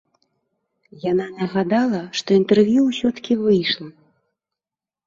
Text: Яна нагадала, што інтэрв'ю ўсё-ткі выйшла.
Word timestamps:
Яна 1.11 1.27
нагадала, 1.41 2.01
што 2.21 2.29
інтэрв'ю 2.41 2.79
ўсё-ткі 2.89 3.33
выйшла. 3.47 3.87